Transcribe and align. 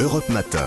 Europe 0.00 0.30
Matin. 0.30 0.66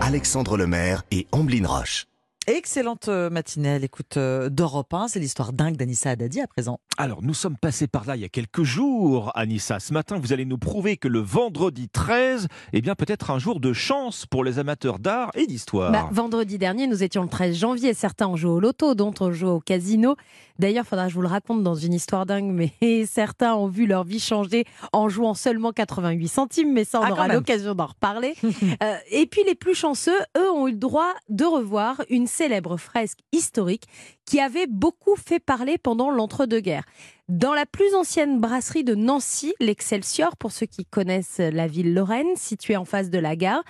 Alexandre 0.00 0.56
Lemaire 0.56 1.02
et 1.10 1.26
Amblin 1.32 1.66
Roche. 1.66 2.06
Excellente 2.46 3.08
euh, 3.08 3.28
matinée 3.28 3.68
à 3.74 3.78
l'écoute 3.78 4.16
euh, 4.16 4.48
d'Europe 4.48 4.92
1. 4.94 5.08
C'est 5.08 5.20
l'histoire 5.20 5.52
dingue 5.52 5.76
d'Anissa 5.76 6.10
Haddadi 6.10 6.40
à 6.40 6.46
présent. 6.46 6.80
Alors, 6.96 7.22
nous 7.22 7.34
sommes 7.34 7.56
passés 7.58 7.86
par 7.86 8.06
là 8.06 8.16
il 8.16 8.22
y 8.22 8.24
a 8.24 8.30
quelques 8.30 8.62
jours, 8.62 9.30
Anissa. 9.34 9.78
Ce 9.78 9.92
matin, 9.92 10.18
vous 10.18 10.32
allez 10.32 10.46
nous 10.46 10.56
prouver 10.56 10.96
que 10.96 11.06
le 11.06 11.18
vendredi 11.20 11.90
13, 11.90 12.48
eh 12.72 12.80
bien, 12.80 12.94
peut-être 12.94 13.30
un 13.30 13.38
jour 13.38 13.60
de 13.60 13.74
chance 13.74 14.24
pour 14.24 14.42
les 14.42 14.58
amateurs 14.58 14.98
d'art 14.98 15.30
et 15.34 15.46
d'histoire. 15.46 15.92
Bah, 15.92 16.08
vendredi 16.12 16.56
dernier, 16.56 16.86
nous 16.86 17.02
étions 17.02 17.22
le 17.22 17.28
13 17.28 17.56
janvier. 17.56 17.92
Certains 17.92 18.26
ont 18.26 18.36
joué 18.36 18.50
au 18.50 18.60
loto, 18.60 18.94
d'autres 18.94 19.28
ont 19.28 19.32
joué 19.32 19.50
au 19.50 19.60
casino. 19.60 20.16
D'ailleurs, 20.58 20.86
faudra 20.86 21.04
que 21.04 21.10
je 21.10 21.14
vous 21.16 21.22
le 21.22 21.28
raconte 21.28 21.62
dans 21.62 21.74
une 21.74 21.92
histoire 21.94 22.24
dingue, 22.26 22.50
mais 22.50 22.72
certains 23.06 23.54
ont 23.54 23.66
vu 23.68 23.86
leur 23.86 24.04
vie 24.04 24.20
changer 24.20 24.64
en 24.92 25.10
jouant 25.10 25.34
seulement 25.34 25.72
88 25.72 26.26
centimes, 26.28 26.72
mais 26.72 26.84
ça, 26.84 27.00
on 27.00 27.04
Ah, 27.04 27.12
aura 27.12 27.28
l'occasion 27.28 27.74
d'en 27.74 27.86
reparler. 27.86 28.34
Euh, 28.82 28.96
et 29.10 29.26
puis, 29.26 29.42
les 29.46 29.54
plus 29.54 29.74
chanceux, 29.74 30.18
eux, 30.38 30.50
ont 30.52 30.66
eu 30.68 30.72
le 30.72 30.76
droit 30.76 31.12
de 31.28 31.44
revoir 31.44 32.00
une 32.08 32.26
célèbre 32.30 32.78
fresque 32.78 33.18
historique 33.32 33.84
qui 34.24 34.40
avait 34.40 34.66
beaucoup 34.66 35.16
fait 35.16 35.40
parler 35.40 35.76
pendant 35.76 36.10
l'entre-deux-guerres. 36.10 36.86
Dans 37.28 37.52
la 37.52 37.66
plus 37.66 37.94
ancienne 37.94 38.40
brasserie 38.40 38.84
de 38.84 38.94
Nancy, 38.94 39.54
l'Excelsior, 39.60 40.36
pour 40.36 40.52
ceux 40.52 40.66
qui 40.66 40.84
connaissent 40.84 41.38
la 41.38 41.66
ville 41.66 41.92
lorraine, 41.92 42.36
située 42.36 42.76
en 42.76 42.84
face 42.84 43.10
de 43.10 43.18
la 43.18 43.36
gare, 43.36 43.62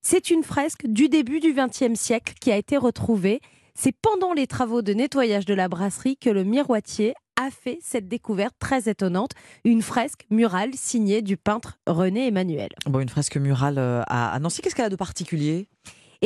c'est 0.00 0.30
une 0.30 0.42
fresque 0.42 0.86
du 0.86 1.08
début 1.08 1.40
du 1.40 1.54
XXe 1.54 1.98
siècle 1.98 2.34
qui 2.40 2.52
a 2.52 2.56
été 2.56 2.76
retrouvée. 2.76 3.40
C'est 3.74 3.94
pendant 4.00 4.32
les 4.32 4.46
travaux 4.46 4.82
de 4.82 4.92
nettoyage 4.92 5.46
de 5.46 5.54
la 5.54 5.68
brasserie 5.68 6.16
que 6.16 6.30
le 6.30 6.44
miroitier 6.44 7.14
a 7.36 7.50
fait 7.50 7.78
cette 7.82 8.06
découverte 8.06 8.54
très 8.58 8.88
étonnante, 8.88 9.32
une 9.64 9.82
fresque 9.82 10.26
murale 10.30 10.70
signée 10.74 11.22
du 11.22 11.36
peintre 11.36 11.78
René 11.86 12.28
Emmanuel. 12.28 12.68
Bon, 12.86 13.00
une 13.00 13.08
fresque 13.08 13.36
murale 13.36 13.78
euh, 13.78 14.02
à 14.06 14.32
à 14.34 14.38
Nancy, 14.38 14.62
qu'est-ce 14.62 14.74
qu'elle 14.74 14.84
a 14.84 14.90
de 14.90 14.96
particulier? 14.96 15.66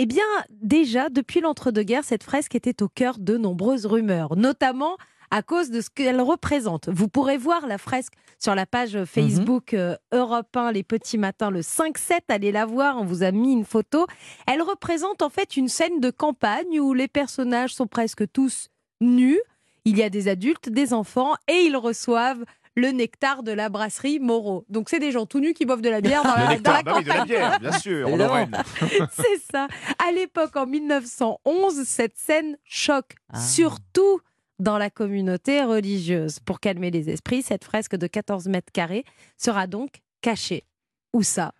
Eh 0.00 0.06
bien, 0.06 0.22
déjà, 0.52 1.08
depuis 1.08 1.40
l'entre-deux-guerres, 1.40 2.04
cette 2.04 2.22
fresque 2.22 2.54
était 2.54 2.84
au 2.84 2.88
cœur 2.88 3.18
de 3.18 3.36
nombreuses 3.36 3.84
rumeurs, 3.84 4.36
notamment 4.36 4.96
à 5.32 5.42
cause 5.42 5.70
de 5.70 5.80
ce 5.80 5.90
qu'elle 5.90 6.20
représente. 6.20 6.88
Vous 6.88 7.08
pourrez 7.08 7.36
voir 7.36 7.66
la 7.66 7.78
fresque 7.78 8.12
sur 8.38 8.54
la 8.54 8.64
page 8.64 9.04
Facebook 9.06 9.74
euh, 9.74 9.96
Europe 10.12 10.56
1 10.56 10.70
Les 10.70 10.84
Petits 10.84 11.18
Matins 11.18 11.50
le 11.50 11.62
5-7. 11.62 12.20
Allez 12.28 12.52
la 12.52 12.64
voir, 12.64 12.96
on 12.98 13.04
vous 13.04 13.24
a 13.24 13.32
mis 13.32 13.52
une 13.52 13.64
photo. 13.64 14.06
Elle 14.46 14.62
représente 14.62 15.20
en 15.20 15.30
fait 15.30 15.56
une 15.56 15.66
scène 15.66 15.98
de 15.98 16.10
campagne 16.10 16.78
où 16.78 16.94
les 16.94 17.08
personnages 17.08 17.74
sont 17.74 17.88
presque 17.88 18.22
tous 18.30 18.68
nus. 19.00 19.40
Il 19.84 19.98
y 19.98 20.04
a 20.04 20.10
des 20.10 20.28
adultes, 20.28 20.68
des 20.68 20.94
enfants 20.94 21.34
et 21.48 21.64
ils 21.64 21.76
reçoivent 21.76 22.44
le 22.78 22.92
nectar 22.92 23.42
de 23.42 23.52
la 23.52 23.68
brasserie 23.68 24.18
Moreau. 24.20 24.64
Donc 24.68 24.88
c'est 24.88 24.98
des 25.00 25.10
gens 25.12 25.26
tout 25.26 25.40
nus 25.40 25.52
qui 25.52 25.66
boivent 25.66 25.80
de 25.82 25.88
la 25.90 26.00
bière 26.00 26.22
dans 26.22 26.34
Le 26.34 26.40
la, 26.40 26.44
dans 26.46 26.50
nectar, 26.52 26.74
la 26.76 26.82
bah 26.82 26.94
oui, 26.98 27.04
de 27.04 27.08
la 27.08 27.24
bière, 27.24 27.60
bien 27.60 27.72
sûr. 27.72 28.08
C'est 29.12 29.42
ça. 29.50 29.66
À 30.06 30.12
l'époque, 30.12 30.56
en 30.56 30.66
1911, 30.66 31.82
cette 31.84 32.16
scène 32.16 32.56
choque, 32.64 33.14
Ah. 33.32 33.40
surtout 33.40 34.20
dans 34.58 34.78
la 34.78 34.90
communauté 34.90 35.62
religieuse. 35.64 36.40
Pour 36.40 36.60
calmer 36.60 36.90
les 36.90 37.10
esprits, 37.10 37.42
cette 37.42 37.64
fresque 37.64 37.96
de 37.96 38.06
14 38.06 38.46
mètres 38.48 38.72
carrés 38.72 39.04
sera 39.36 39.66
donc 39.66 40.02
cachée. 40.20 40.64
Où 41.12 41.22
ça? 41.22 41.52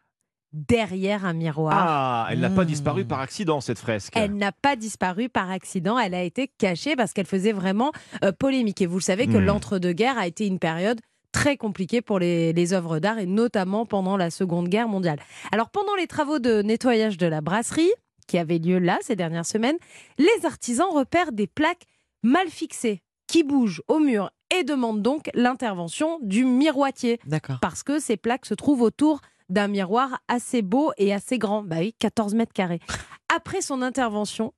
Derrière 0.52 1.24
un 1.26 1.34
miroir. 1.34 1.74
Ah, 1.76 2.28
elle 2.30 2.40
n'a 2.40 2.48
pas 2.48 2.62
Mmh. 2.64 2.66
disparu 2.68 3.04
par 3.04 3.20
accident, 3.20 3.60
cette 3.60 3.78
fresque. 3.78 4.14
Elle 4.16 4.34
n'a 4.34 4.50
pas 4.52 4.76
disparu 4.76 5.28
par 5.28 5.50
accident, 5.50 5.98
elle 5.98 6.14
a 6.14 6.22
été 6.22 6.48
cachée 6.58 6.96
parce 6.96 7.12
qu'elle 7.12 7.26
faisait 7.26 7.52
vraiment 7.52 7.92
euh, 8.24 8.32
polémique. 8.32 8.80
Et 8.80 8.86
vous 8.86 8.96
le 8.96 9.02
savez 9.02 9.26
que 9.26 9.36
Hmm. 9.36 9.44
l'entre-deux-guerres 9.44 10.16
a 10.18 10.26
été 10.26 10.46
une 10.46 10.58
période 10.58 11.00
très 11.32 11.58
compliquée 11.58 12.00
pour 12.00 12.18
les, 12.18 12.54
les 12.54 12.72
œuvres 12.72 12.98
d'art 12.98 13.18
et 13.18 13.26
notamment 13.26 13.84
pendant 13.84 14.16
la 14.16 14.30
Seconde 14.30 14.68
Guerre 14.68 14.88
mondiale. 14.88 15.18
Alors 15.52 15.68
pendant 15.68 15.94
les 15.96 16.06
travaux 16.06 16.38
de 16.38 16.62
nettoyage 16.62 17.18
de 17.18 17.26
la 17.26 17.42
brasserie, 17.42 17.92
qui 18.26 18.38
avaient 18.38 18.58
lieu 18.58 18.78
là 18.78 18.98
ces 19.02 19.16
dernières 19.16 19.46
semaines, 19.46 19.76
les 20.18 20.46
artisans 20.46 20.88
repèrent 20.92 21.32
des 21.32 21.46
plaques 21.46 21.84
mal 22.22 22.48
fixées 22.48 23.02
qui 23.26 23.44
bougent 23.44 23.82
au 23.88 23.98
mur 23.98 24.30
et 24.58 24.64
demandent 24.64 25.02
donc 25.02 25.28
l'intervention 25.34 26.18
du 26.22 26.46
miroitier 26.46 27.20
D'accord. 27.26 27.58
parce 27.60 27.82
que 27.82 27.98
ces 27.98 28.16
plaques 28.16 28.46
se 28.46 28.54
trouvent 28.54 28.80
autour 28.82 29.20
d'un 29.48 29.68
miroir 29.68 30.20
assez 30.28 30.62
beau 30.62 30.92
et 30.98 31.12
assez 31.12 31.38
grand. 31.38 31.62
Bah 31.62 31.76
oui, 31.80 31.94
14 31.98 32.34
mètres 32.34 32.52
carrés. 32.52 32.80
Après 33.34 33.60
son 33.60 33.82
intervention, 33.82 34.52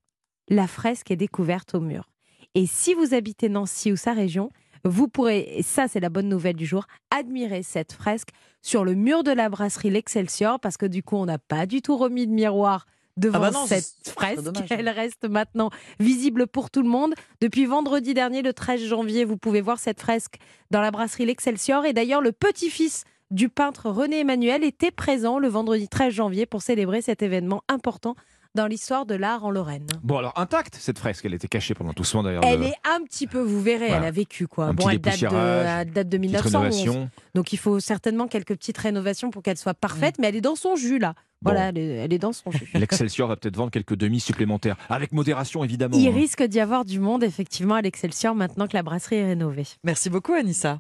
la 0.49 0.67
fresque 0.67 1.11
est 1.11 1.17
découverte 1.17 1.75
au 1.75 1.81
mur. 1.81 2.09
Et 2.55 2.67
si 2.67 2.95
vous 2.95 3.15
habitez 3.15 3.49
Nancy 3.49 3.93
ou 3.93 3.97
sa 3.97 4.13
région, 4.13 4.51
vous 4.85 5.09
pourrez, 5.09 5.47
et 5.57 5.63
ça 5.63 5.89
c'est 5.89 6.01
la 6.01 6.09
bonne 6.09 6.29
nouvelle 6.29 6.57
du 6.57 6.67
jour, 6.67 6.87
admirer 7.11 7.63
cette 7.63 7.93
fresque 7.93 8.31
sur 8.63 8.85
le 8.85 8.95
mur 8.95 9.23
de 9.23 9.31
la 9.31 9.49
brasserie 9.49 9.91
L'Excelsior, 9.91 10.59
parce 10.59 10.77
que 10.77 10.87
du 10.87 11.03
coup 11.03 11.17
on 11.17 11.27
n'a 11.27 11.39
pas 11.39 11.67
du 11.67 11.83
tout 11.83 11.97
remis 11.97 12.27
de 12.27 12.33
miroir 12.33 12.87
devant 13.17 13.37
Ah 13.39 13.41
bah 13.41 13.51
non, 13.51 13.67
cette 13.67 13.93
fresque. 14.09 14.43
dommage. 14.43 14.69
Elle 14.71 14.89
reste 14.89 15.29
maintenant 15.29 15.71
visible 15.99 16.47
pour 16.47 16.71
tout 16.71 16.83
le 16.83 16.89
monde. 16.89 17.15
Depuis 17.41 17.67
vendredi 17.67 18.15
dernier, 18.15 18.41
le 18.43 18.55
13 18.55 18.83
janvier, 18.83 19.25
vous 19.25 19.37
pouvez 19.37 19.61
voir 19.61 19.79
cette 19.79 20.01
fresque 20.01 20.37
dans 20.71 20.81
la 20.81 20.91
brasserie 20.91 21.27
L'Excelsior. 21.27 21.85
Et 21.85 21.93
d'ailleurs, 21.93 22.23
le 22.23 22.33
petit-fils 22.33 23.05
du 23.31 23.49
peintre 23.49 23.91
René 23.91 24.21
Emmanuel 24.21 24.65
était 24.65 24.91
présent 24.91 25.39
le 25.39 25.49
vendredi 25.49 25.89
13 25.89 26.13
janvier 26.13 26.47
pour 26.47 26.63
célébrer 26.63 27.01
cet 27.03 27.23
événement 27.23 27.63
important 27.69 28.15
dans 28.57 28.67
l'histoire 28.67 29.07
de 29.07 29.15
l'art 29.15 29.45
en 29.45 29.53
Lorraine. 29.53 29.87
Bon, 30.03 30.19
alors, 30.19 30.33
intacte, 30.37 30.75
cette 30.75 30.99
fresque. 30.99 31.25
Elle 31.25 31.35
était 31.35 31.47
cachée 31.47 31.73
pendant 31.73 31.93
tout 31.93 32.03
ce 32.03 32.13
temps, 32.15 32.25
d'ailleurs. 32.25 32.43
Elle 32.45 32.59
de- 32.59 32.65
est 32.65 32.75
un 32.83 33.01
petit 33.05 33.29
peu, 33.29 33.39
vous 33.41 33.61
verrez, 33.63 33.87
Voilà. 33.87 33.99
elle 33.99 34.05
a 34.07 34.11
vécu 34.11 34.49
quoi. 34.49 34.65
Un 34.67 34.75
Bon, 34.75 34.87
petit 34.87 34.97
elle 34.97 35.01
date 35.01 35.15
de, 35.15 35.21
dépoussiérage, 35.21 35.67
elle 35.87 35.93
date 35.93 36.09
de 36.09 36.17
Petite 36.19 36.21
1911. 36.33 36.55
rénovation. 36.75 37.11
Donc 37.37 37.53
il 37.53 37.59
faut 37.59 37.79
certainement 37.79 38.27
quelques 38.27 38.57
petites 38.57 38.79
rénovations 38.79 39.31
pour 39.31 39.43
qu'elle 39.45 39.57
soit 39.57 39.75
parfaite, 39.75 40.17
mais 40.19 40.27
elle 40.29 40.37
est 40.37 40.41
dans 40.41 40.57
son 40.57 40.75
jus 40.75 40.99
là. 40.99 41.15
Voilà, 41.43 41.71
elle 41.71 41.79
est, 41.79 41.87
elle 41.97 42.13
est 42.13 42.19
dans 42.19 42.35
son 42.35 42.51
jus. 42.51 42.69
L'Excelsior 42.75 43.27
va 43.29 43.37
peut-être 43.37 43.57
vendre 43.57 43.71
quelques 43.71 43.95
demi 43.97 44.21
supplémentaires. 44.21 44.77
Avec 44.91 45.13
modération, 45.13 45.65
évidemment. 45.65 45.97
Il 45.97 46.07
hein. 46.09 46.13
risque 46.15 46.43
d'y 46.43 46.61
avoir 46.61 46.85
du 46.85 47.01
monde 47.01 47.25
effectivement 47.25 47.77
à 47.77 47.81
l'Excelsior 47.83 48.35
maintenant 48.35 48.67
que 48.67 48.77
la 48.77 48.83
brasserie 48.83 49.17
est 49.17 49.27
rénovée. 49.27 49.65
Merci 49.85 50.11
beaucoup, 50.11 50.35
Anissa. 50.35 50.79